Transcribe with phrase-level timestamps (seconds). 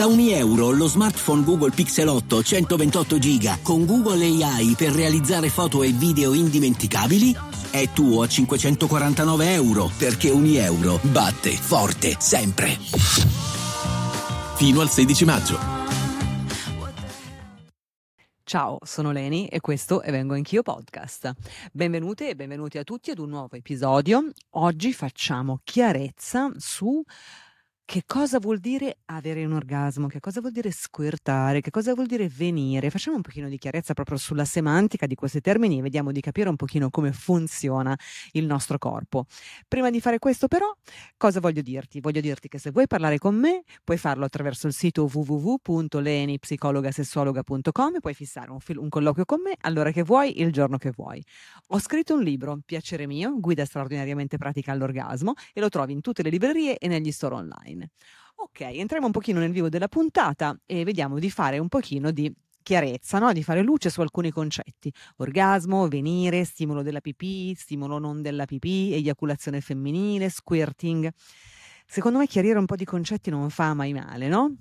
[0.00, 5.50] Da ogni euro lo smartphone Google Pixel 8 128 GB con Google AI per realizzare
[5.50, 7.36] foto e video indimenticabili
[7.70, 12.78] è tuo a 549 euro perché ogni euro batte forte sempre.
[14.56, 15.58] Fino al 16 maggio.
[18.42, 21.30] Ciao, sono Leni e questo è Vengo Anch'io Podcast.
[21.72, 24.30] Benvenute e benvenuti a tutti ad un nuovo episodio.
[24.52, 27.04] Oggi facciamo chiarezza su
[27.90, 30.06] che cosa vuol dire avere un orgasmo?
[30.06, 31.60] Che cosa vuol dire squirtare?
[31.60, 32.88] Che cosa vuol dire venire?
[32.88, 36.48] Facciamo un pochino di chiarezza proprio sulla semantica di questi termini e vediamo di capire
[36.48, 37.98] un pochino come funziona
[38.34, 39.26] il nostro corpo.
[39.66, 40.72] Prima di fare questo però,
[41.16, 41.98] cosa voglio dirti?
[41.98, 48.14] Voglio dirti che se vuoi parlare con me, puoi farlo attraverso il sito www.lenipsicologasessuologa.com puoi
[48.14, 51.20] fissare un, fil- un colloquio con me all'ora che vuoi, il giorno che vuoi.
[51.70, 56.22] Ho scritto un libro, Piacere mio, guida straordinariamente pratica all'orgasmo e lo trovi in tutte
[56.22, 57.90] le librerie e negli store online bene.
[58.36, 62.32] Ok, entriamo un pochino nel vivo della puntata e vediamo di fare un pochino di
[62.62, 63.32] chiarezza, no?
[63.32, 64.92] di fare luce su alcuni concetti.
[65.16, 71.10] Orgasmo, venire, stimolo della pipì, stimolo non della pipì, eiaculazione femminile, squirting.
[71.86, 74.54] Secondo me chiarire un po' di concetti non fa mai male, no?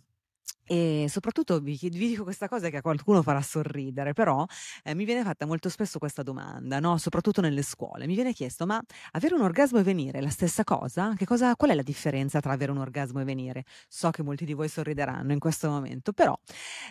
[0.71, 4.45] E soprattutto vi, vi dico questa cosa che a qualcuno farà sorridere, però
[4.83, 6.99] eh, mi viene fatta molto spesso questa domanda, no?
[6.99, 8.05] soprattutto nelle scuole.
[8.05, 8.79] Mi viene chiesto: ma
[9.13, 11.15] avere un orgasmo e venire è la stessa cosa?
[11.25, 11.55] cosa?
[11.55, 13.63] Qual è la differenza tra avere un orgasmo e venire?
[13.87, 16.37] So che molti di voi sorrideranno in questo momento, però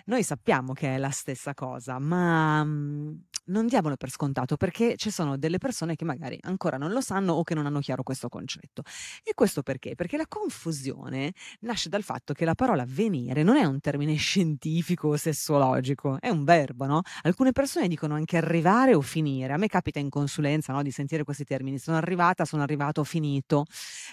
[0.07, 3.15] noi sappiamo che è la stessa cosa, ma mm,
[3.47, 7.35] non diamolo per scontato perché ci sono delle persone che magari ancora non lo sanno
[7.35, 8.83] o che non hanno chiaro questo concetto.
[9.23, 9.95] E questo perché?
[9.95, 15.09] Perché la confusione nasce dal fatto che la parola venire non è un termine scientifico
[15.09, 17.03] o sessuologico, è un verbo, no?
[17.23, 19.53] Alcune persone dicono anche arrivare o finire.
[19.53, 21.79] A me capita in consulenza no, di sentire questi termini.
[21.79, 23.65] Sono arrivata, sono arrivato, ho finito,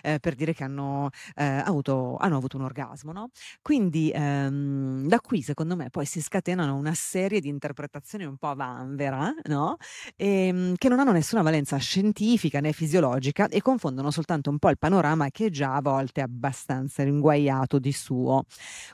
[0.01, 3.29] eh, per dire che hanno, eh, avuto, hanno, avuto, un orgasmo, no?
[3.61, 8.47] Quindi ehm, da qui, secondo me, poi si scatenano una serie di interpretazioni un po'
[8.47, 9.77] a vanvera, no?
[10.15, 14.69] E, ehm, che non hanno nessuna valenza scientifica né fisiologica e confondono soltanto un po'
[14.69, 18.43] il panorama che già a volte è abbastanza ringuaiato di suo.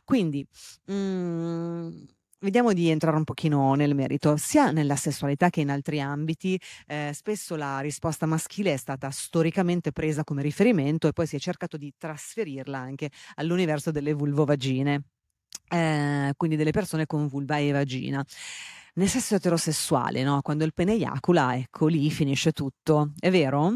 [0.04, 0.46] Quindi,
[0.86, 2.06] mhmm,
[2.40, 4.38] vediamo di entrare un pochino nel merito.
[4.38, 9.92] Sia nella sessualità che in altri ambiti, ehm, spesso la risposta maschile è stata storicamente
[9.92, 15.04] presa come riferimento e poi si è cercato di trasferirla anche all'universo delle vulvovagine,
[15.70, 18.24] ehm, quindi delle persone con vulva e vagina.
[18.96, 23.14] Nel sesso eterosessuale, no, quando il pene eiacula, ecco lì finisce tutto.
[23.20, 23.72] È vero?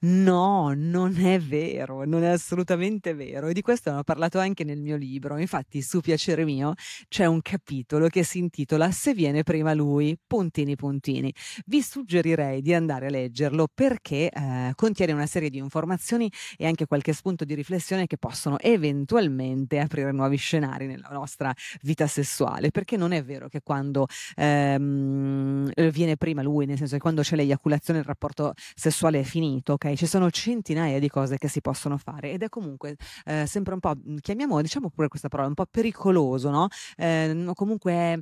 [0.00, 4.62] No, non è vero, non è assolutamente vero e di questo ne ho parlato anche
[4.62, 5.38] nel mio libro.
[5.38, 6.74] Infatti su Piacere mio
[7.08, 11.32] c'è un capitolo che si intitola Se viene prima lui, puntini puntini.
[11.64, 16.84] Vi suggerirei di andare a leggerlo perché eh, contiene una serie di informazioni e anche
[16.86, 22.98] qualche spunto di riflessione che possono eventualmente aprire nuovi scenari nella nostra vita sessuale, perché
[22.98, 24.06] non è vero che quando
[24.36, 29.72] ehm, viene prima lui, nel senso che quando c'è l'eiaculazione il rapporto sessuale è finito,
[29.74, 29.84] ok?
[29.96, 33.80] Ci sono centinaia di cose che si possono fare ed è comunque eh, sempre un
[33.80, 36.68] po', chiamiamo, diciamo pure questa parola, un po' pericoloso, no?
[36.96, 38.20] Eh, comunque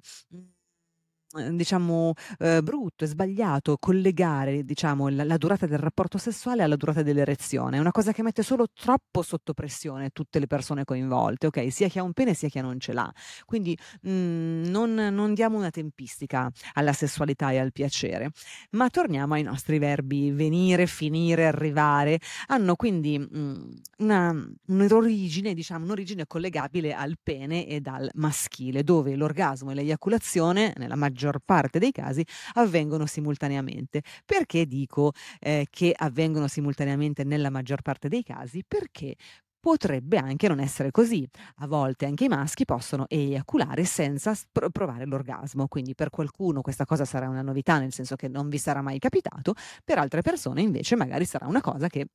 [1.37, 6.77] Ehm, diciamo, eh, brutto e sbagliato collegare, diciamo, la, la, durata del rapporto sessuale alla
[6.77, 7.77] durata dell'erezione.
[7.77, 11.73] È una cosa che mette solo troppo sotto pressione tutte le persone coinvolte, ok?
[11.73, 13.13] Sia chi ha un pene sia chi non ce l'ha.
[13.45, 18.31] Quindi mh, mm, non, non, diamo una tempistica alla sessualità e al piacere.
[18.71, 22.21] Ma torniamo ai nostri verbi venire, finire, arrivare.
[22.47, 29.17] Hanno quindi mh, mm, una, un'origine, diciamo, un'origine collegabile al pene ed al maschile, dove
[29.17, 32.25] l'orgasmo e l'eiaculazione, nella maggior maggior parte dei casi
[32.55, 34.03] avvengono simultaneamente.
[34.25, 38.63] Perché dico eh, che avvengono simultaneamente nella maggior parte dei casi?
[38.67, 39.15] Perché
[39.59, 41.27] potrebbe anche non essere così.
[41.57, 44.35] A volte anche i maschi possono eiaculare senza
[44.71, 48.59] provare l'orgasmo, quindi per qualcuno questa cosa sarà una novità, nel senso che non vi
[48.59, 52.09] sarà mai capitato, per altre persone invece magari sarà una cosa che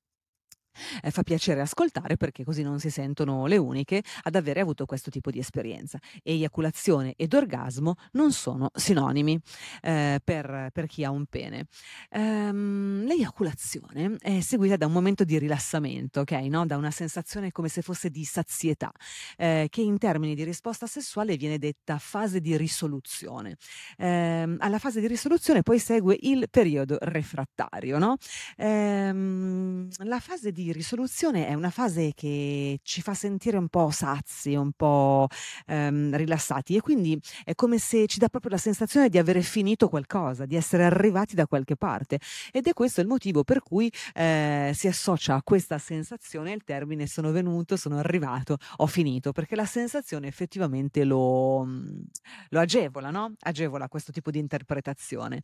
[1.02, 5.10] eh, fa piacere ascoltare perché così non si sentono le uniche ad avere avuto questo
[5.10, 6.00] tipo di esperienza.
[6.24, 9.40] Eiaculazione ed orgasmo non sono sinonimi
[9.82, 11.68] eh, per, per, chi ha un pene.
[12.12, 16.32] Ehm, l'eiaculazione è seguita da un momento di rilassamento, ok?
[16.32, 16.66] No?
[16.66, 18.92] Da una sensazione come se fosse di sazietà,
[19.38, 23.58] eh, che in termini di risposta sessuale viene detta fase di risoluzione.
[23.98, 28.18] Ehm, alla fase di risoluzione poi segue il periodo refrattario, no?
[28.58, 34.56] Ehm, la fase di risoluzione è una fase che ci fa sentire un po' sazi,
[34.56, 35.28] un po',
[35.68, 39.90] ehm, rilassati e quindi è come se ci dà proprio la sensazione di avere finito
[39.90, 42.20] qualcosa, di essere arrivati da qualche parte
[42.52, 47.08] ed è questo il motivo per cui, ehm, si associa a questa sensazione il termine
[47.08, 52.04] "sono venuto, sono arrivato, ho finito", perché la sensazione effettivamente lo mhmm,
[52.50, 55.42] lo agevola, no, agevola questo tipo di interpretazione.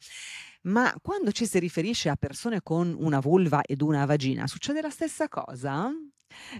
[0.67, 4.89] Ma quando ci si riferisce a persone con una vulva ed una vagina, succede la
[4.89, 5.91] stessa cosa?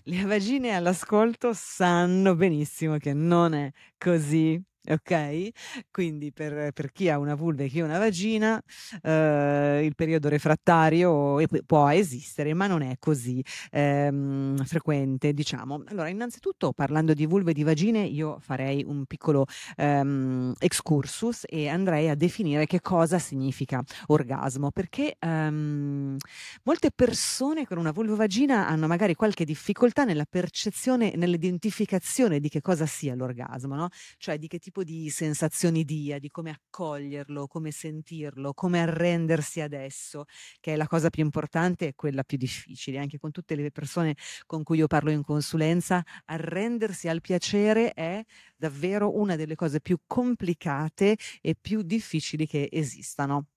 [0.04, 4.62] Le vagine all'ascolto sanno benissimo che non è così.
[4.88, 5.52] Okay?
[5.92, 8.62] Quindi per per chi ha una vulva e chi ha una vagina,
[9.04, 15.84] uhm, il periodo refrattario e può esistere, ma non è così, ehm, frequente, diciamo.
[15.88, 19.46] Allora, innanzitutto parlando di vulve e di vagine, io farei un piccolo,
[19.78, 26.18] ehm, excursus e andrei a definire che cosa significa orgasmo, perché, ehm,
[26.64, 32.86] molte persone con una vulvo-vagina hanno magari qualche difficoltà nella percezione nell'identificazione di che cosa
[32.86, 38.54] sia l'orgasmo, no, cioè di che tipo di sensazioni dia, di come accoglierlo, come sentirlo,
[38.54, 40.26] come arrendersi ad esso,
[40.60, 42.98] che è la cosa più importante e quella più difficile.
[43.00, 48.24] Anche con tutte le persone con cui io parlo in consulenza, arrendersi al piacere è
[48.56, 53.48] davvero una delle cose più complicate e più difficili che esistano.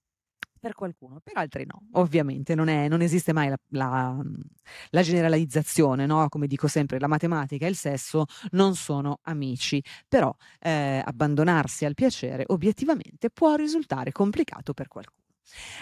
[0.65, 1.83] Per qualcuno, per altri no.
[1.93, 4.41] Ovviamente non è non esiste mai la la mhmm,
[4.91, 10.35] la generalizzazione, no, come dico sempre, la matematica e il sesso non sono amici, però,
[10.61, 15.28] ehm, abbandonarsi al piacere obiettivamente può risultare complicato per qualcuno.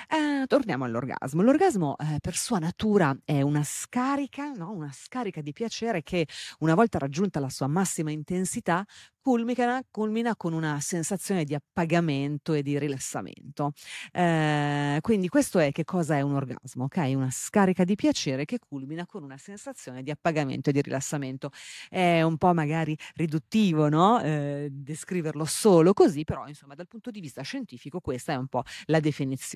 [0.09, 1.43] Ehm, torniamo all'orgasmo.
[1.43, 6.27] L'orgasmo, ehm, per sua natura è una scarica, no, una scarica di piacere che
[6.61, 8.85] una volta raggiunta la sua massima intensità
[9.27, 13.73] culmina culmina con una sensazione di appagamento e di rilassamento.
[14.13, 18.59] Ehm, quindi questo è che cosa è un orgasmo, okay, una scarica di piacere che
[18.61, 21.51] culmina con una sensazione di appagamento e di rilassamento.
[21.89, 27.21] È un po' magari riduttivo, no, ehm, descriverlo solo così, però insomma dal punto di
[27.21, 29.56] vista scientifico questa è un po' la definizione.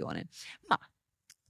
[0.69, 0.79] Ma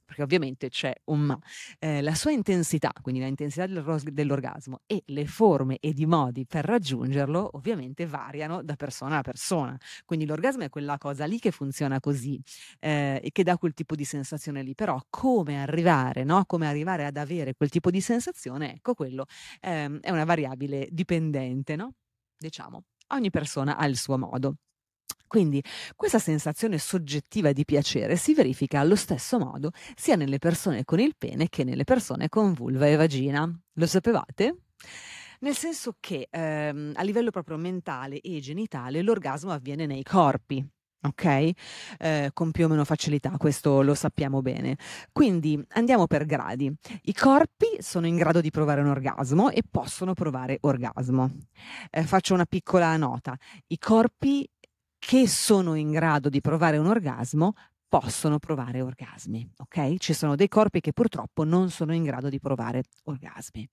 [0.05, 1.39] perché ovviamente c'è un ma.
[1.79, 6.47] Ehm, la sua intensità, quindi la intensità dell'orgas dell'orgasmo e le forme ed i modi
[6.47, 9.79] per raggiungerlo ovviamente variano da persona a persona.
[10.05, 12.41] Quindi l'orgasmo è quella cosa lì che funziona così,
[12.81, 17.05] ehm, e che dà quel tipo di sensazione lì, però come arrivare, no, come arrivare
[17.07, 19.27] ad avere quel tipo di sensazione, ecco quello,
[19.61, 21.95] ehm, è una variabile dipendente, no,
[22.37, 22.85] diciamo.
[23.13, 24.57] Ogni persona ha il suo modo.
[25.31, 25.63] Quindi
[25.95, 31.15] questa sensazione soggettiva di piacere si verifica allo stesso modo sia nelle persone con il
[31.17, 33.49] pene che nelle persone con vulva e vagina.
[33.75, 34.63] Lo sapevate?
[35.43, 40.67] Nel senso che, ehm, a livello proprio mentale e genitale l'orgasmo avviene nei corpi,
[41.03, 41.55] okay,
[42.01, 44.77] ehm, con più o meno facilità, questo lo sappiamo bene.
[45.13, 46.75] Quindi andiamo per gradi.
[47.03, 51.31] I corpi sono in grado di provare un orgasmo e possono provare orgasmo.
[51.91, 53.37] Ehm, faccio una piccola nota:
[53.69, 54.45] i corpi
[55.01, 57.55] che sono in grado di provare un orgasmo
[57.91, 59.97] possono provare orgasmi, ok?
[59.99, 63.69] Ci sono dei corpi che purtroppo non sono in grado di provare orgasmi.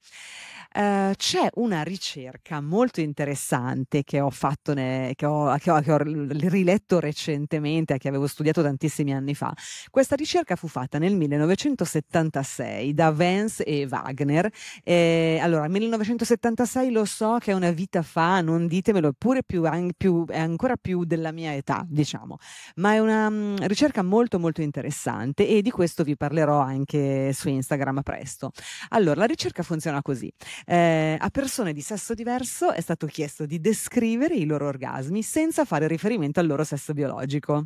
[0.73, 5.91] Ehm, c'è una ricerca molto interessante che ho fatto ne che ho che ho che
[5.91, 9.53] ho riletto recentemente, che avevo studiato tantissimi anni fa.
[9.91, 14.49] Questa ricerca fu fatta nel 1976 da Vance e Wagner.
[14.83, 19.61] Ehm, allora 1976 lo so che è una vita fa, non ditemelo, eppure più
[19.95, 22.37] più è ancora più della mia età, diciamo,
[22.77, 27.49] ma è una, mhmm, ricerca molto, molto interessante e di questo vi parlerò anche su
[27.49, 28.51] Instagram presto.
[28.89, 30.31] Allora, la ricerca funziona così:
[30.65, 35.65] ehm, a persone di sesso diverso è stato chiesto di descrivere i loro orgasmi senza
[35.65, 37.65] fare riferimento al loro sesso biologico.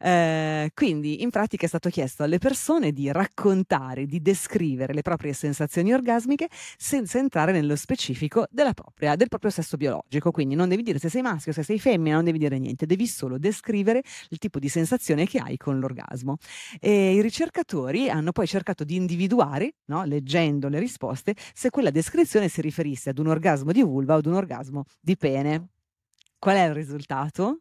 [0.00, 5.32] Ehm, quindi in pratica è stato chiesto alle persone di raccontare, di descrivere le proprie
[5.32, 8.46] sensazioni orgasmiche senza entrare nello specifico
[8.78, 10.30] propria del proprio sesso biologico.
[10.30, 13.06] Quindi non devi dire se sei maschio, se sei femmina, non devi dire niente, devi
[13.06, 16.36] solo descrivere il tipo di sensazione che hai con l'orgasmo.
[16.80, 22.48] E i ricercatori hanno poi cercato di individuare, no, leggendo le risposte, se quella descrizione
[22.48, 25.68] si riferisse ad un orgasmo di vulva o ad un orgasmo di pene.
[26.38, 27.58] Qual è il risultato?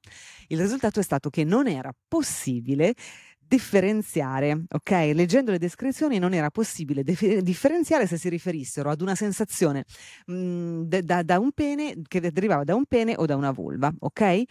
[0.47, 2.93] Il risultato è stato che non era possibile
[3.47, 4.91] differenziare, ok?
[5.13, 9.85] Leggendo le descrizioni non era possibile defe- differenziare se si riferissero ad una sensazione
[10.25, 13.91] mh, de- da, da un pene che derivava da un pene o da una vulva,
[13.99, 14.43] ok?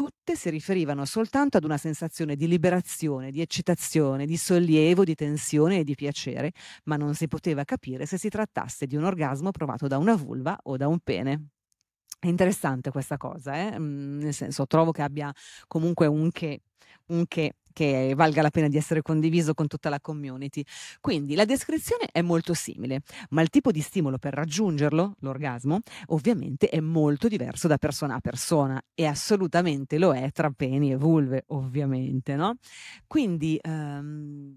[0.00, 5.80] Tutte si riferivano soltanto ad una sensazione di liberazione, di eccitazione, di sollievo, di tensione
[5.80, 6.52] e di piacere,
[6.84, 10.58] ma non si poteva capire se si trattasse di un orgasmo provato da una vulva
[10.62, 11.48] o da un pene.
[12.22, 13.78] È interessante questa cosa, eh?
[13.78, 15.32] Mhmm, nel senso trovo che abbia
[15.66, 16.60] comunque un che
[17.06, 20.62] un che che valga la pena di essere condiviso con tutta la community.
[21.00, 26.68] Quindi la descrizione è molto simile, ma il tipo di stimolo per raggiungerlo, l'orgasmo, ovviamente
[26.68, 31.44] è molto diverso da persona a persona e assolutamente lo è tra peni e vulve,
[31.48, 32.56] ovviamente, no?
[33.06, 34.56] Quindi, ehm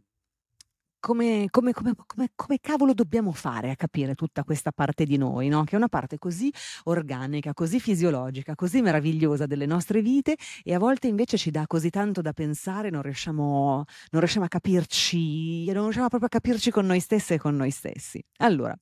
[1.04, 5.50] come, come, come, come, come cavolo dobbiamo fare a capire tutta questa parte di noi,
[5.50, 5.66] no?
[5.66, 6.50] che è una parte così
[6.86, 11.90] organica, così fisiologica, così meravigliosa delle nostre vite e a volte invece ci dà così
[11.90, 16.86] tanto da pensare, non riusciamo, non riusciamo a capirci, non riusciamo proprio a capirci con
[16.86, 18.24] noi stesse e con noi stessi.
[18.38, 18.74] Allora,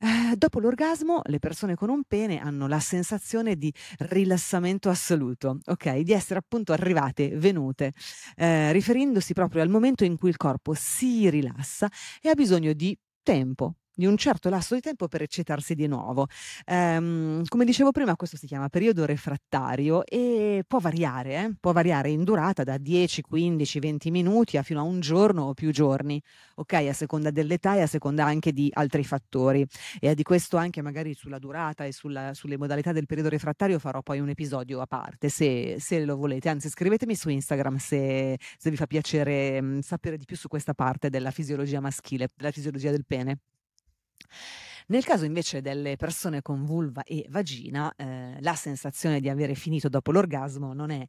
[0.00, 6.00] eh, dopo l'orgasmo le persone con un pene hanno la sensazione di rilassamento assoluto, ok?
[6.00, 7.94] Di essere appunto arrivate, venute,
[8.36, 12.72] eh, riferendosi proprio al momento in cui il corpo si rilassa rilassa e ha bisogno
[12.72, 16.26] di tempo di un certo lasso di tempo per eccitarsi di nuovo.
[16.66, 21.54] Ehm, come dicevo prima, questo si chiama periodo refrattario e può variare, eh?
[21.60, 25.54] può variare in durata da 10, 15, 20 minuti a fino a un giorno o
[25.54, 26.20] più giorni,
[26.56, 26.72] ok?
[26.72, 29.66] A seconda dell'età e a seconda anche di altri fattori.
[30.00, 34.02] E di questo anche magari sulla durata e sulla, sulle modalità del periodo refrattario farò
[34.02, 36.48] poi un episodio a parte, se, se lo volete.
[36.48, 40.74] Anzi, scrivetemi su Instagram se, se vi fa piacere mh, sapere di più su questa
[40.74, 43.38] parte della fisiologia maschile, della fisiologia del pene.
[44.88, 49.88] Nel caso invece delle persone con vulva e vagina, eh, la sensazione di avere finito
[49.88, 51.06] dopo l'orgasmo non è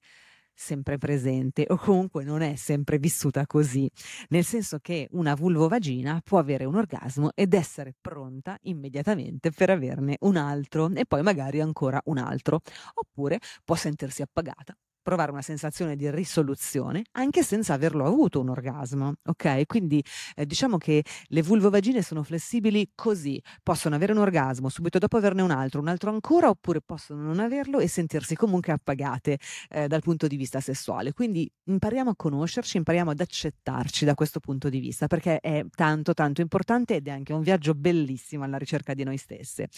[0.54, 3.90] sempre presente o comunque non è sempre vissuta così,
[4.30, 10.16] nel senso che una vulvovagina può avere un orgasmo ed essere pronta immediatamente per averne
[10.22, 12.62] un altro e poi magari ancora un altro,
[12.94, 19.14] oppure può sentirsi appagata provare una sensazione di risoluzione anche senza averlo avuto un orgasmo,
[19.24, 19.68] ok?
[19.68, 25.18] Quindi eh, diciamo che le vulvovagine sono flessibili così, possono avere un orgasmo, subito dopo
[25.18, 29.38] averne un altro, un altro ancora, oppure possono non averlo e sentirsi comunque appagate
[29.70, 31.14] eh, dal punto di vista sessuale.
[31.14, 36.16] Quindi impariamo a conoscerci, impariamo ad accettarci da questo punto di vista, perché è tanto
[36.16, 39.70] tanto importante ed è anche un viaggio bellissimo alla ricerca di noi stesse.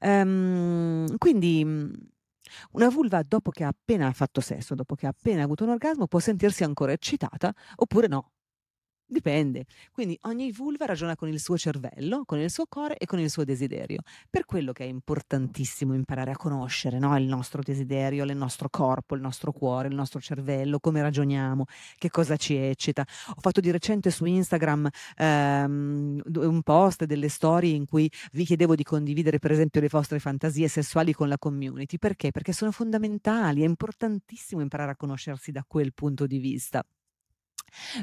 [0.00, 2.10] Um, quindi
[2.72, 6.06] una vulva dopo che ha appena fatto sesso, dopo che ha appena avuto un orgasmo,
[6.06, 8.30] può sentirsi ancora eccitata oppure no.
[9.12, 9.66] Dipende.
[9.92, 13.28] Quindi ogni vulva ragiona con il suo cervello, con il suo cuore e con il
[13.28, 14.00] suo desiderio.
[14.30, 17.14] Per quello che è importantissimo imparare a conoscere no?
[17.18, 21.66] il nostro desiderio, il nostro corpo, il nostro cuore, il nostro cervello, come ragioniamo,
[21.98, 23.04] che cosa ci eccita.
[23.36, 24.88] Ho fatto di recente su Instagram
[25.18, 30.20] ehm, un post delle storie in cui vi chiedevo di condividere per esempio le vostre
[30.20, 31.98] fantasie sessuali con la community.
[31.98, 32.30] Perché?
[32.30, 36.82] Perché sono fondamentali, è importantissimo imparare a conoscersi da quel punto di vista.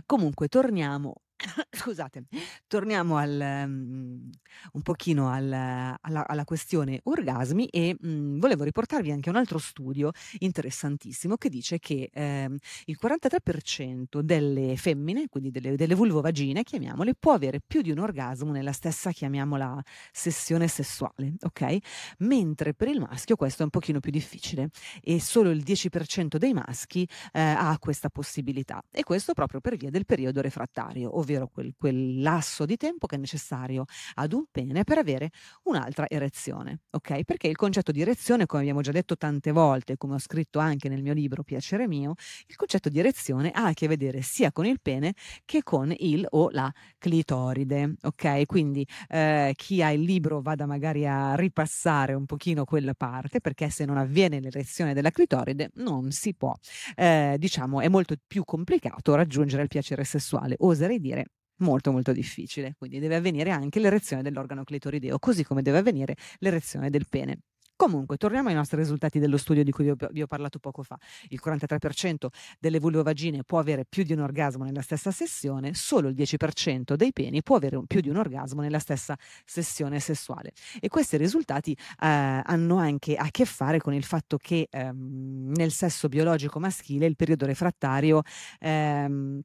[0.06, 1.24] Comunque torniamo
[1.72, 2.26] Scusate,
[2.68, 4.30] torniamo al mhmm,
[4.74, 10.12] un pochino al alla alla questione orgasmi e, mhmm, volevo riportarvi anche un altro studio
[10.40, 17.34] interessantissimo che dice che, ehm, il 43% delle femmine, quindi delle delle vulvovagine, chiamiamole, può
[17.34, 19.82] avere più di un orgasmo nella stessa, chiamiamola,
[20.12, 21.80] sessione sessuale, okay,
[22.20, 24.70] mentre per il maschio questo è un pochino più difficile
[25.02, 29.90] e solo il 10% dei maschi, ehm, ha questa possibilità e questo proprio per via
[29.90, 34.84] del periodo refrattario, ovvero quel, quel lasso di tempo che è necessario ad un pene
[34.84, 35.30] per avere
[35.64, 37.24] un'altra erezione, ok?
[37.24, 40.90] Perché il concetto di erezione, come abbiamo già detto tante volte, come ho scritto anche
[40.90, 42.16] nel mio libro Piacere mio,
[42.48, 45.14] il concetto di erezione ha a che vedere sia con il pene
[45.46, 48.46] che con il o la clitoride, ok?
[48.46, 53.70] Quindi eh, chi ha il libro vada magari a ripassare un pochino quella parte, perché
[53.70, 56.56] se non avviene l'erezione della clitoride non si può,
[56.96, 61.19] eh, diciamo, è molto più complicato raggiungere il piacere sessuale, oserei dire
[61.60, 66.90] molto molto difficile, quindi deve avvenire anche l'erezione dell'organo clitorideo, così come deve avvenire l'erezione
[66.90, 67.40] del pene.
[67.80, 70.98] Comunque, torniamo ai nostri risultati dello studio di cui vi ho, parlato poco fa.
[71.30, 72.28] Il 43%
[72.60, 77.14] delle vulvovagine può avere più di un orgasmo nella stessa sessione, solo il 10% dei
[77.14, 80.52] peni può avere più di un orgasmo nella stessa sessione sessuale.
[80.82, 85.72] E questi risultati eh, hanno anche a che fare con il fatto che ehm, nel
[85.72, 88.24] sesso biologico maschile il periodo refrattario
[88.60, 89.40] ehm,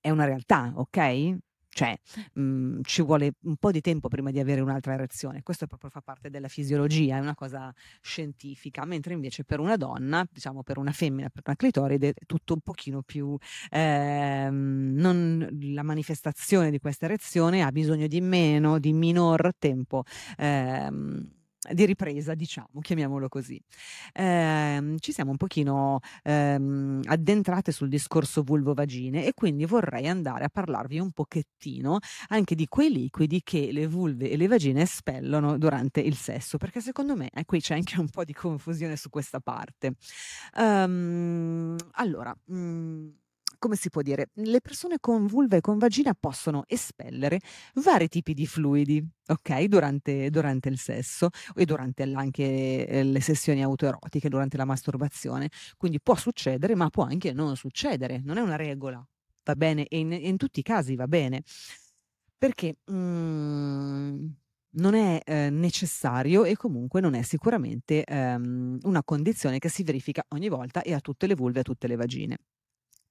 [0.00, 1.36] è una realtà, ok?
[1.72, 1.96] Cioè,
[2.34, 5.42] mhmm, ci vuole un po' di tempo prima di avere un'altra erezione.
[5.42, 10.26] Questo proprio fa parte della fisiologia, è una cosa scientifica, mentre invece per una donna,
[10.30, 13.36] diciamo per una femmina, per una clitoride, è tutto un pochino più
[13.70, 20.02] ehm, non la manifestazione di questa erezione ha bisogno di meno, di minor tempo,
[20.38, 21.38] ehm
[21.72, 23.60] di ripresa, diciamo, chiamiamolo così.
[24.12, 30.48] Eh, ci siamo un pochino ehm, addentrate sul discorso vulvovagine e quindi vorrei andare a
[30.48, 31.98] parlarvi un pochettino
[32.28, 36.80] anche di quei liquidi che le vulve e le vagine espellono durante il sesso, perché
[36.80, 39.94] secondo me eh, qui c'è anche un po' di confusione su questa parte.
[40.56, 43.08] Um, allora, mh, mm,
[43.60, 47.40] come si può dire, le persone con vulva e con vagina possono espellere
[47.74, 49.64] vari tipi di fluidi, ok?
[49.64, 55.50] Durante, durante il sesso e durante anche eh, le sessioni autoerotiche, durante la masturbazione.
[55.76, 59.06] Quindi può succedere, ma può anche non succedere, non è una regola,
[59.44, 59.86] va bene?
[59.86, 61.42] E in, in tutti i casi va bene.
[62.38, 64.26] Perché mm,
[64.72, 70.24] non è eh, necessario e comunque non è sicuramente ehm, una condizione che si verifica
[70.28, 72.38] ogni volta e a tutte le vulve e a tutte le vagine.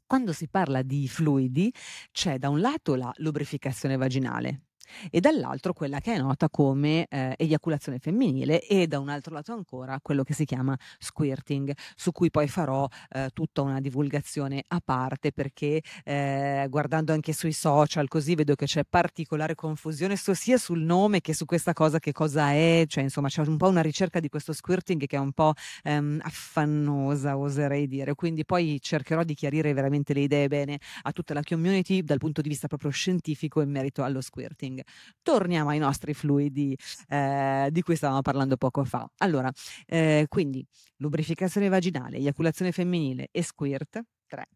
[0.09, 1.71] Quando si parla di fluidi
[2.11, 4.68] c'è da un lato la lubrificazione vaginale,
[5.09, 9.53] e dall'altro quella che è nota come eh, eiaculazione femminile e da un altro lato
[9.53, 14.81] ancora quello che si chiama squirting, su cui poi farò eh, tutta una divulgazione a
[14.83, 20.81] parte perché eh, guardando anche sui social così vedo che c'è particolare confusione sia sul
[20.81, 24.19] nome che su questa cosa che cosa è, cioè insomma c'è un po' una ricerca
[24.19, 25.53] di questo squirting che è un po'
[25.83, 31.33] ehm, affannosa oserei dire, quindi poi cercherò di chiarire veramente le idee bene a tutta
[31.33, 34.78] la community dal punto di vista proprio scientifico in merito allo squirting.
[35.21, 36.75] Torniamo ai nostri fluidi
[37.07, 39.09] eh, di cui stavamo parlando poco fa.
[39.17, 39.51] Allora,
[39.85, 40.65] eh, quindi
[40.97, 44.47] lubrificazione vaginale, eiaculazione femminile e squirt, 3.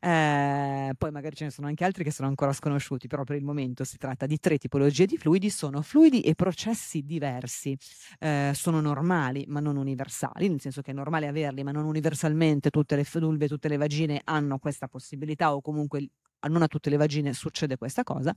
[0.00, 3.44] Eh, poi magari ce ne sono anche altri che sono ancora sconosciuti, però per il
[3.44, 7.76] momento si tratta di tre tipologie di fluidi, sono fluidi e processi diversi,
[8.20, 12.70] eh, sono normali ma non universali, nel senso che è normale averli ma non universalmente
[12.70, 16.08] tutte le vulve, tutte le vagine hanno questa possibilità o comunque
[16.48, 18.34] non a tutte le vagine succede questa cosa,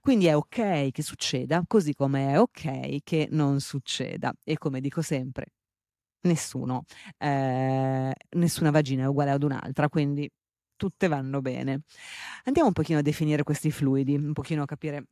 [0.00, 4.32] quindi è ok che succeda, così come è ok che non succeda.
[4.44, 5.46] E come dico sempre,
[6.22, 6.84] nessuno,
[7.18, 10.28] eh, nessuna vagina è uguale ad un'altra, quindi
[10.76, 11.82] tutte vanno bene.
[12.44, 15.04] Andiamo un pochino a definire questi fluidi, un pochino a capire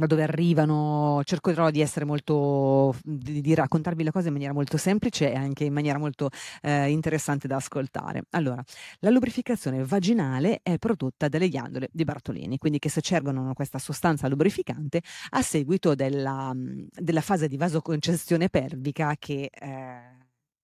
[0.00, 4.76] da dove arrivano, cercherò di essere molto, di, di, raccontarvi le cose in maniera molto
[4.76, 6.30] semplice e anche in maniera molto
[6.62, 8.24] eh, interessante da ascoltare.
[8.30, 8.62] Allora,
[9.00, 15.02] la lubrificazione vaginale è prodotta dalle ghiandole di Bartolini, quindi che secergono questa sostanza lubrificante
[15.30, 20.00] a seguito della, della fase di vasoconcessione pelvica che eh,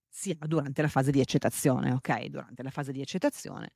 [0.08, 2.24] si ha durante la fase di eccitazione, ok?
[2.26, 3.72] Durante la fase di eccitazione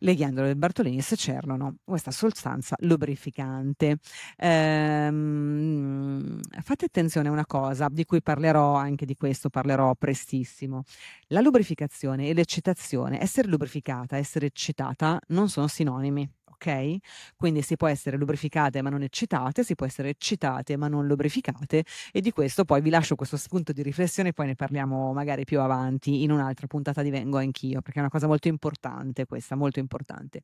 [0.00, 3.98] le ghiandole del Bartolini secernono questa sostanza lubrificante.
[4.36, 10.82] Ehm, fate attenzione a una cosa di cui parlerò, anche di questo parlerò prestissimo.
[11.28, 16.28] La lubrificazione e l'eccitazione, essere lubrificata, essere eccitata non sono sinonimi
[16.60, 16.96] ok?
[17.36, 21.84] Quindi si può essere lubrificate ma non eccitate, si può essere eccitate ma non lubrificate
[22.12, 25.60] e di questo poi vi lascio questo spunto di riflessione, poi ne parliamo magari più
[25.60, 29.78] avanti in un'altra puntata di Vengo Anch'io, perché è una cosa molto importante questa, molto
[29.78, 30.42] importante.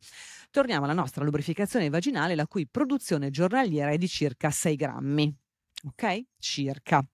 [0.50, 5.37] Torniamo alla nostra lubrificazione vaginale, la cui produzione giornaliera è di circa 6 grammi,
[5.85, 6.22] ok?
[6.38, 7.07] Circa.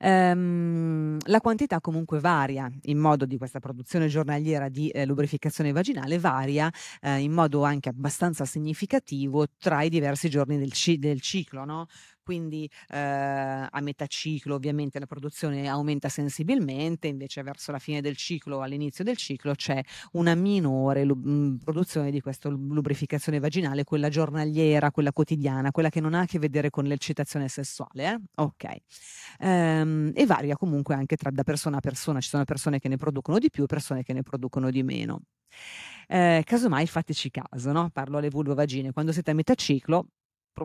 [0.00, 6.18] Ehm, la quantità comunque varia in modo di questa produzione giornaliera di eh, lubrificazione vaginale
[6.18, 11.64] varia eh, in modo anche abbastanza significativo tra i diversi giorni del, ci- del ciclo,
[11.64, 11.86] no?
[12.28, 18.18] Quindi eh, a metà ciclo ovviamente la produzione aumenta sensibilmente, invece verso la fine del
[18.18, 24.10] ciclo, all'inizio del ciclo c'è una minore lu- mm, produzione di questa lubrificazione vaginale, quella
[24.10, 28.12] giornaliera, quella quotidiana, quella che non ha a che vedere con l'eccitazione sessuale.
[28.12, 28.20] Eh?
[28.42, 28.76] Ok.
[29.38, 32.98] Ehm, e varia comunque anche tra, da persona a persona, ci sono persone che ne
[32.98, 35.22] producono di più e persone che ne producono di meno.
[36.06, 37.88] Eh, casomai fateci caso, no?
[37.90, 40.08] parlo alle vulvovagine, quando siete a metà ciclo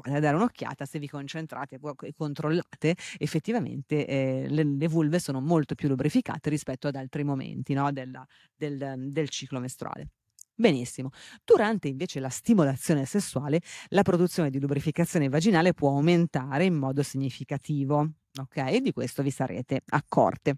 [0.01, 5.39] provate a dare un'occhiata se vi concentrate e controllate effettivamente eh, le, le, vulve sono
[5.39, 8.25] molto più lubrificate rispetto ad altri momenti no, della,
[8.55, 10.09] del, del ciclo mestruale.
[10.55, 11.09] Benissimo.
[11.43, 18.07] Durante invece la stimolazione sessuale, la produzione di lubrificazione vaginale può aumentare in modo significativo.
[18.39, 18.77] Ok?
[18.77, 20.57] Di questo vi sarete accorte.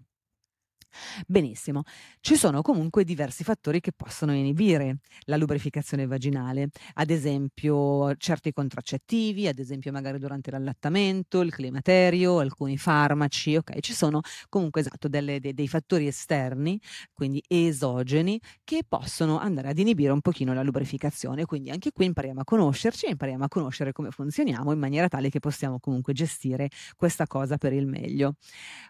[1.26, 1.82] Benissimo,
[2.20, 9.46] ci sono comunque diversi fattori che possono inibire la lubrificazione vaginale, ad esempio certi contraccettivi,
[9.46, 13.80] ad esempio magari durante l'allattamento, il climaterio, alcuni farmaci, ok?
[13.80, 16.80] Ci sono comunque esatto delle, dei, dei fattori esterni,
[17.12, 22.40] quindi esogeni, che possono andare ad inibire un pochino la lubrificazione, quindi anche qui impariamo
[22.40, 27.26] a conoscerci impariamo a conoscere come funzioniamo in maniera tale che possiamo comunque gestire questa
[27.26, 28.34] cosa per il meglio.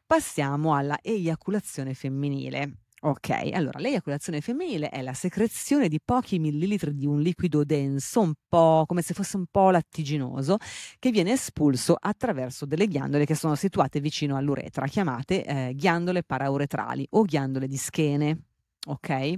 [0.06, 2.78] Passiamo alla eiaculazione femminile.
[3.02, 8.32] Ok, allora l'eiaculazione femminile è la secrezione di pochi millilitri di un liquido denso, un
[8.48, 10.56] po' come se fosse un po' lattiginoso,
[10.98, 17.06] che viene espulso attraverso delle ghiandole che sono situate vicino all'uretra, chiamate eh, ghiandole parauretrali
[17.10, 18.40] o ghiandole di schene.
[18.86, 19.32] Ok?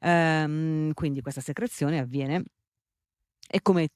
[0.00, 2.42] Um, quindi questa secrezione avviene
[3.48, 3.88] e come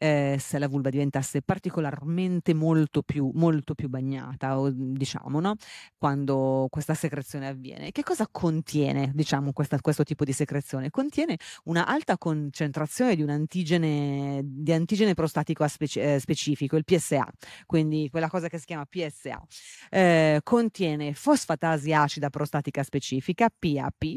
[0.00, 5.56] eh, se la vulva diventasse particolarmente molto più, molto più bagnata, o, diciamo, no?
[5.98, 7.90] quando questa secrezione avviene.
[7.90, 10.90] Che cosa contiene, diciamo, questa, questo tipo di secrezione?
[10.90, 17.26] Contiene una alta concentrazione di un antigene, di antigene prostatico speci- eh, specifico, il PSA,
[17.66, 19.42] quindi quella cosa che si chiama PSA.
[19.90, 24.16] Eh, contiene fosfatasi acida prostatica specifica, PAP,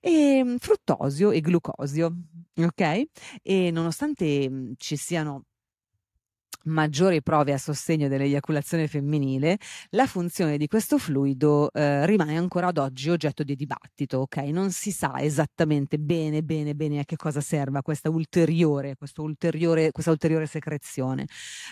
[0.00, 2.14] e mm, fruttosio e glucosio,
[2.56, 3.04] ok?
[3.42, 5.44] E nonostante mm, ci siano
[6.64, 9.58] maggiori prove a sostegno dell'eiaculazione femminile,
[9.90, 14.36] la funzione di questo fluido eh, rimane ancora ad oggi oggetto di dibattito, ok?
[14.36, 20.10] Non si sa esattamente bene, bene, bene a che cosa serva questa ulteriore, ulteriore, questa
[20.10, 21.26] ulteriore secrezione.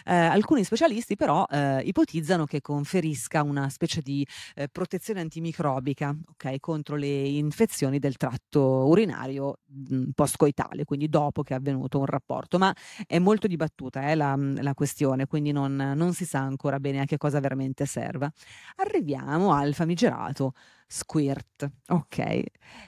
[0.04, 6.58] Eh, alcuni specialisti però eh, ipotizzano che conferisca una specie di eh, protezione antimicrobica, ok?
[6.60, 12.58] Contro le infezioni del tratto urinario mh, postcoitale, quindi dopo che è avvenuto un rapporto,
[12.58, 12.74] ma
[13.06, 17.04] è molto dibattuta eh, la, la questione, quindi non, non si sa ancora bene a
[17.04, 18.32] che cosa veramente serva.
[18.76, 20.54] Arriviamo al famigerato
[20.86, 22.42] squirt, ok?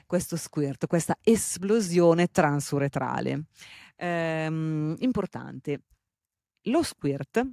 [0.07, 3.43] Questo squirt, questa esplosione transuretrale.
[3.97, 5.81] Ehm, importante,
[6.63, 7.47] lo squirt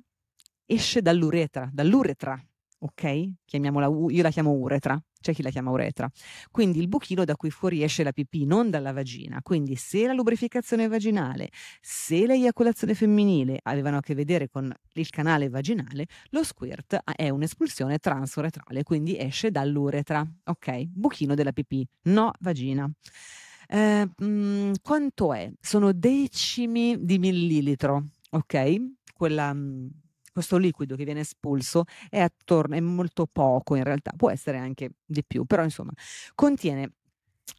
[0.64, 2.42] esce dall'uretra, dall'uretra,
[2.78, 3.32] ok?
[3.44, 6.10] Chiamiamola, io la chiamo uretra, c'è chi la chiama uretra.
[6.50, 9.40] Quindi il buchino da cui fuoriesce la pipì, non dalla vagina.
[9.42, 15.48] Quindi se la lubrificazione vaginale, se l'eiaculazione femminile avevano a che vedere con il canale
[15.48, 20.84] vaginale, lo squirt è un'espulsione transuretrale, quindi esce dall'uretra, ok?
[20.86, 22.90] Buchino della pipì, no vagina.
[23.68, 25.50] Eh, mh, mm, quanto è?
[25.60, 28.76] Sono decimi di millilitro, ok?
[29.14, 29.52] Quella...
[29.52, 29.86] Mh, mm,
[30.32, 34.92] questo liquido che viene espulso è attorno, è molto poco in realtà, può essere anche
[35.04, 35.92] di più, però insomma
[36.34, 36.92] contiene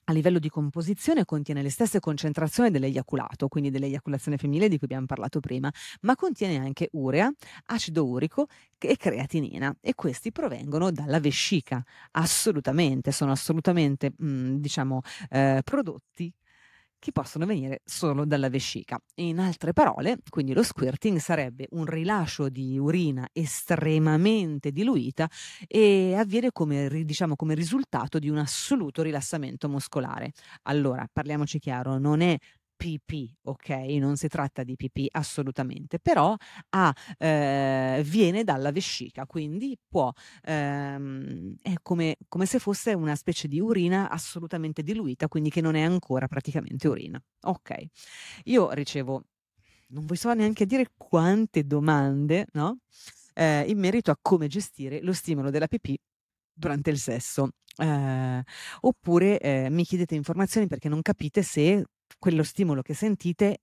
[0.06, 5.06] a livello di composizione contiene le stesse concentrazioni dell'eiaculato, quindi dell'eiaculazione femminile di cui abbiamo
[5.06, 7.32] parlato prima, ma contiene anche urea,
[7.68, 15.02] acido urico e creatinina e questi provengono dalla vescica, assolutamente, sono assolutamente mh, mm, diciamo
[15.30, 16.32] eh, prodotti
[17.02, 19.00] che possono venire solo dalla vescica.
[19.16, 25.28] In altre parole, quindi lo squirting sarebbe un rilascio di urina estremamente diluita
[25.68, 30.32] e avviene come, diciamo, come risultato di un assoluto rilassamento muscolare.
[30.64, 32.38] Allora, parliamoci chiaro, non è
[32.82, 33.70] pipì, ok?
[34.00, 36.36] Non si tratta di pipì assolutamente, però
[36.70, 43.48] ha, eh, viene dalla vescica, quindi può, ehm, è come, come se fosse una specie
[43.48, 47.22] di urina assolutamente diluita, quindi che non è ancora praticamente urina.
[47.42, 47.76] Ok,
[48.46, 49.26] io ricevo,
[49.90, 52.80] non vi so neanche dire quante domande, no?
[53.36, 55.96] Eh, in merito a come gestire lo stimolo della pipì
[56.52, 57.50] durante il sesso.
[57.78, 58.44] Eh,
[58.82, 61.86] oppure eh, mi chiedete informazioni perché non capite se
[62.22, 63.58] quello stimolo che sentite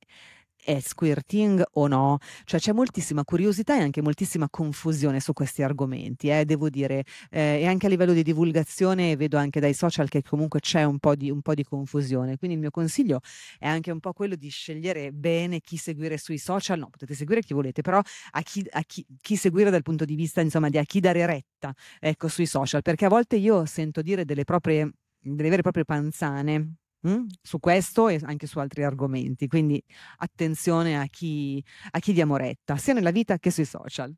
[0.61, 2.19] è squirting o no?
[2.45, 7.61] Cioè c'è moltissima curiosità e anche moltissima confusione su questi argomenti, eh, devo dire, eh,
[7.61, 11.15] e anche a livello di divulgazione vedo anche dai social che comunque c'è un po,
[11.15, 13.21] di, un po' di confusione, quindi il mio consiglio
[13.59, 17.41] è anche un po' quello di scegliere bene chi seguire sui social, no, potete seguire
[17.43, 18.01] chi volete, però
[18.33, 21.25] a chi, a chi, chi seguire dal punto di vista, insomma, di a chi dare
[21.25, 24.91] retta, ecco, sui social, perché a volte io sento dire delle proprie,
[25.21, 27.27] delle vere e proprie panzane Mh?
[27.43, 29.81] Su questo e anche su altri argomenti, quindi
[30.17, 34.13] attenzione a chi, a chi diamo retta, sia nella vita che sui social.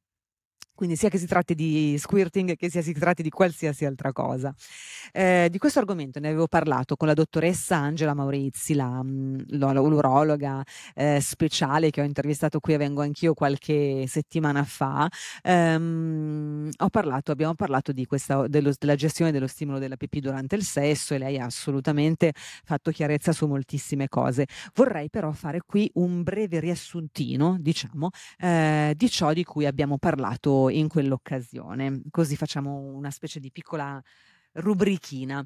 [0.80, 4.50] Quindi sia che si tratti di squirting che sia si tratti di qualsiasi altra cosa.
[5.12, 10.64] Eh, di questo argomento ne avevo parlato con la dottoressa Angela Maurizi, la, mm, l'urologa
[10.94, 15.06] eh, speciale che ho intervistato qui e vengo anch'io qualche settimana fa.
[15.42, 21.12] Um, parlato, abbiamo parlato questa, dello, della gestione dello stimolo della pipì durante il sesso
[21.12, 22.32] e lei ha assolutamente
[22.64, 24.46] fatto chiarezza su moltissime cose.
[24.72, 30.68] Vorrei però fare qui un breve riassuntino, diciamo, eh, di ciò di cui abbiamo parlato
[30.70, 32.02] in quell'occasione.
[32.10, 34.02] Così facciamo una specie di piccola
[34.52, 35.44] rubrichina.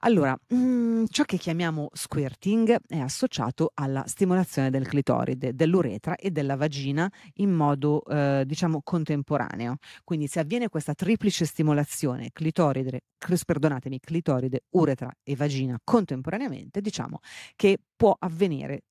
[0.00, 6.30] Allora, mh, mm, ciò che chiamiamo squirting è associato alla stimolazione del clitoride, dell'uretra e
[6.30, 9.76] della vagina in modo, eh, diciamo, contemporaneo.
[10.02, 13.00] Quindi se avviene questa triplice stimolazione, clitoride,
[13.46, 17.20] perdonatemi, clitoride, uretra e vagina contemporaneamente, diciamo
[17.56, 18.82] che può avvenire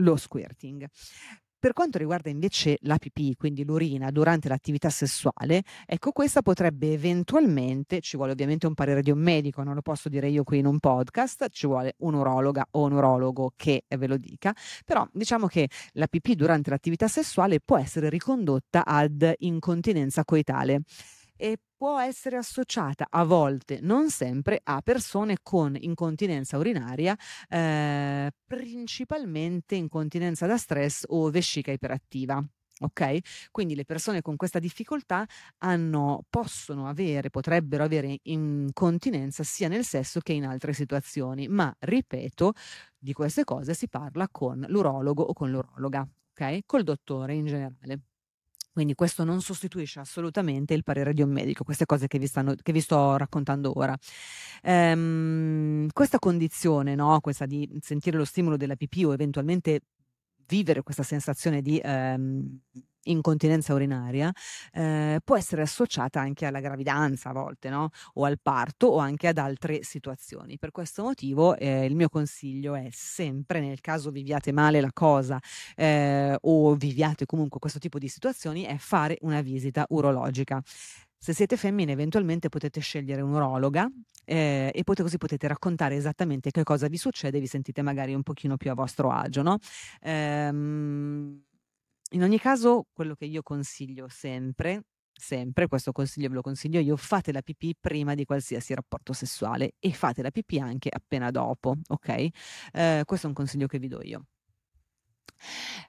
[0.00, 0.86] lo squirting.
[1.60, 7.98] Per quanto riguarda invece la pipì, quindi l'urina durante l'attività sessuale, ecco questa potrebbe eventualmente,
[8.00, 10.66] ci vuole ovviamente un parere di un medico, non lo posso dire io qui in
[10.66, 15.48] un podcast, ci vuole un urologa o un urologo che ve lo dica, però diciamo
[15.48, 20.82] che la pipì durante l'attività sessuale può essere ricondotta ad incontinenza coitale
[21.38, 27.16] e può essere associata a volte, non sempre, a persone con incontinenza urinaria,
[27.48, 32.44] eh, principalmente incontinenza da stress o vescica iperattiva.
[32.80, 33.48] Ok?
[33.50, 35.26] Quindi le persone con questa difficoltà
[35.58, 42.52] hanno, possono avere, potrebbero avere incontinenza sia nel sesso che in altre situazioni, ma ripeto,
[42.96, 46.60] di queste cose si parla con l'urologo o con l'urologa, ok?
[46.66, 48.07] Col dottore in generale.
[48.78, 52.54] Quindi questo non sostituisce assolutamente il parere di un medico, queste cose che vi, stanno,
[52.62, 53.92] che vi sto raccontando ora.
[54.62, 57.18] Ehm, questa condizione, no?
[57.18, 59.80] questa di sentire lo stimolo della pipì o eventualmente
[60.46, 62.60] vivere questa sensazione di ehm,
[63.10, 64.32] incontinenza urinaria
[64.72, 67.90] eh, può essere associata anche alla gravidanza a volte, no?
[68.14, 70.58] o al parto o anche ad altre situazioni.
[70.58, 75.38] Per questo motivo eh, il mio consiglio è sempre, nel caso viviate male la cosa
[75.76, 80.62] eh, o viviate comunque questo tipo di situazioni, è fare una visita urologica.
[81.20, 83.90] Se siete femmine, eventualmente potete scegliere un'urologa
[84.24, 88.22] eh, e poi così potete raccontare esattamente che cosa vi succede, vi sentite magari un
[88.22, 89.58] pochino più a vostro agio, no?
[90.02, 91.42] Ehm,
[92.10, 96.96] in ogni caso, quello che io consiglio sempre, sempre, questo consiglio ve lo consiglio io,
[96.96, 101.74] fate la pipì prima di qualsiasi rapporto sessuale e fate la pipì anche appena dopo,
[101.88, 102.28] ok?
[102.72, 104.26] Eh, questo è un consiglio che vi do io.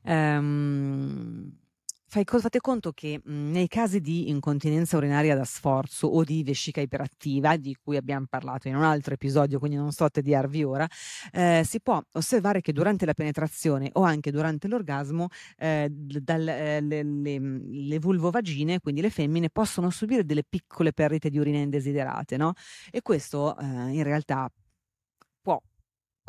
[0.04, 1.52] Um,
[2.12, 6.42] Fai, fate conto che mh, mhmm, nei casi di incontinenza urinaria da sforzo o di
[6.44, 10.64] vescica iperattiva, di cui abbiamo parlato in un altro episodio, quindi non sto a tediarvi
[10.64, 10.88] ora,
[11.32, 16.82] eh, si può osservare che durante la penetrazione o anche durante l'orgasmo eh, dal, eh,
[16.82, 22.38] le, le, le, vulvovagine, quindi le femmine, possono subire delle piccole perdite di urina indesiderate,
[22.38, 22.54] no?
[22.90, 24.52] E questo eh, in realtà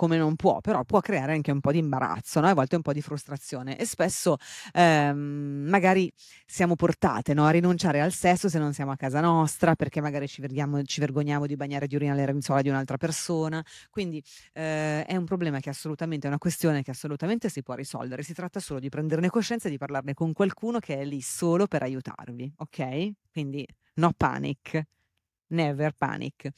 [0.01, 2.47] come non può, però può creare anche un po' di imbarazzo, no?
[2.47, 4.39] a volte un po' di frustrazione e spesso
[4.73, 6.11] ehm, magari
[6.47, 7.45] siamo portate no?
[7.45, 10.43] a rinunciare al sesso se non siamo a casa nostra perché magari ci,
[10.87, 15.27] ci vergogniamo di bagnare di urina le lenzuola di un'altra persona, quindi eh, è un
[15.27, 18.89] problema che assolutamente, è una questione che assolutamente si può risolvere, si tratta solo di
[18.89, 23.11] prenderne coscienza e di parlarne con qualcuno che è lì solo per aiutarvi, ok?
[23.31, 24.83] Quindi no panic,
[25.49, 26.49] never panic.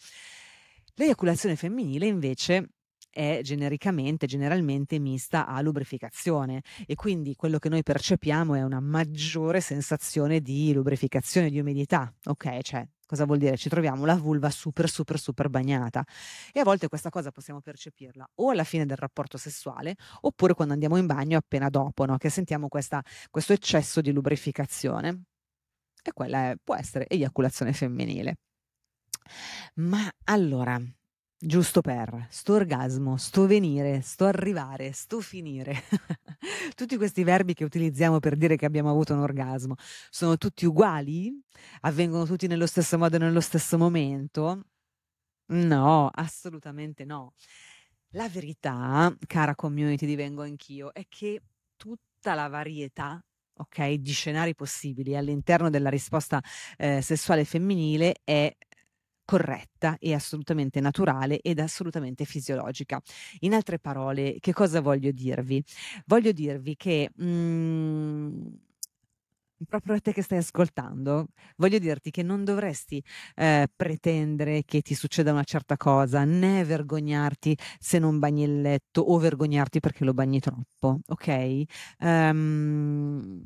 [0.95, 2.69] L'eiaculazione femminile invece
[3.12, 9.61] è genericamente, generalmente mista a lubrificazione e quindi quello che noi percepiamo è una maggiore
[9.61, 12.61] sensazione di lubrificazione, di umidità, ok?
[12.62, 13.59] Cioè, cosa vuol dire?
[13.59, 16.03] Ci troviamo la vulva super, super, super bagnata
[16.53, 20.72] e a volte questa cosa possiamo percepirla o alla fine del rapporto sessuale oppure quando
[20.72, 22.16] andiamo in bagno appena dopo, no?
[22.16, 25.25] Che sentiamo questa, questo eccesso di lubrificazione.
[26.05, 28.38] E quella è, può essere eiaculazione femminile.
[29.75, 30.81] Ma allora,
[31.45, 35.83] Giusto per, sto orgasmo, sto venire, sto arrivare, sto finire.
[36.77, 39.75] tutti questi verbi che utilizziamo per dire che abbiamo avuto un orgasmo
[40.09, 41.37] sono tutti uguali?
[41.81, 44.67] Avvengono tutti nello stesso modo e nello stesso momento?
[45.47, 47.33] No, assolutamente no.
[48.11, 51.43] La verità, cara community divengo anch'io, è che
[51.75, 53.21] tutta la varietà
[53.55, 56.41] ok, di scenari possibili all'interno della risposta
[56.77, 58.55] eh, sessuale femminile è
[59.33, 63.01] corretta e assolutamente naturale ed assolutamente fisiologica.
[63.40, 65.62] In altre parole, che cosa voglio dirvi?
[66.05, 68.45] Voglio dirvi che mm,
[69.66, 73.03] proprio a te che stai ascoltando, voglio dirti che non dovresti
[73.37, 79.01] eh, pretendere che ti succeda una certa cosa, né vergognarti se non bagni il letto
[79.01, 81.62] o vergognarti perché lo bagni troppo, ok?
[82.01, 83.42] Um,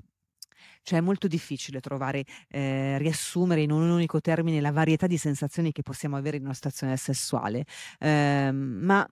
[0.87, 5.73] cioè è molto difficile trovare, eh, riassumere in un unico termine la varietà di sensazioni
[5.73, 7.65] che possiamo avere in una situazione sessuale.
[7.99, 9.05] Eh, ma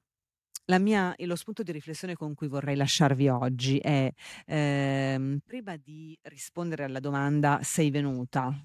[0.66, 4.08] la mia, lo spunto di riflessione con cui vorrei lasciarvi oggi è,
[4.46, 8.56] ehm, prima di rispondere alla domanda sei venuta,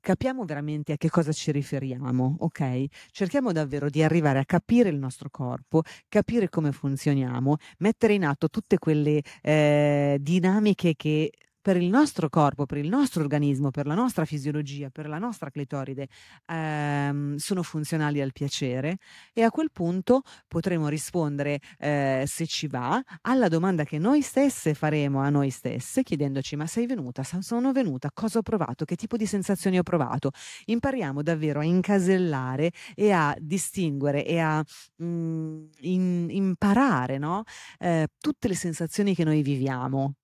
[0.00, 2.84] capiamo veramente a che cosa ci riferiamo, ok?
[3.10, 8.48] Cerchiamo davvero di arrivare a capire il nostro corpo, capire come funzioniamo, mettere in atto
[8.48, 11.30] tutte quelle eh, dinamiche che
[11.68, 15.50] per il nostro corpo, per il nostro organismo, per la nostra fisiologia, per la nostra
[15.50, 16.08] clitoride,
[16.46, 18.96] ehm, sono funzionali al piacere
[19.34, 24.72] e a quel punto potremo rispondere, eh, se ci va, alla domanda che noi stesse
[24.72, 29.18] faremo a noi stesse, chiedendoci ma sei venuta, sono venuta, cosa ho provato, che tipo
[29.18, 30.30] di sensazioni ho provato.
[30.64, 34.64] Impariamo davvero a incasellare e a distinguere e a
[34.96, 37.42] mh, mm, in, imparare no?
[37.78, 40.14] eh, tutte le sensazioni che noi viviamo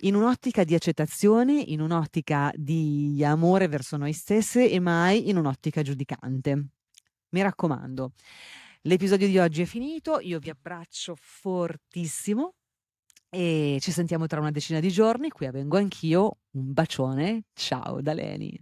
[0.00, 5.82] in un'ottica di accettazione, in un'ottica di amore verso noi stesse e mai in un'ottica
[5.82, 6.66] giudicante.
[7.30, 8.12] Mi raccomando,
[8.82, 12.54] l'episodio di oggi è finito, io vi abbraccio fortissimo
[13.28, 18.12] e ci sentiamo tra una decina di giorni, qui avvengo anch'io, un bacione, ciao da
[18.12, 18.56] Leni.